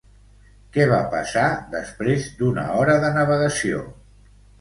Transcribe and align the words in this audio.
Què 0.77 0.85
va 0.91 1.01
passar 1.11 1.43
després 1.73 2.25
d'una 2.39 2.63
hora 2.79 2.95
de 3.05 3.13
navegació? 3.19 3.83